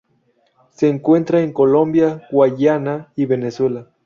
[0.71, 3.91] Se encuentra en Colombia, Guayana y Venezuela.